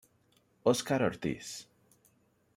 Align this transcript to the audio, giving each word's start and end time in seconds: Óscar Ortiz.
Óscar 0.71 1.03
Ortiz. 1.03 1.69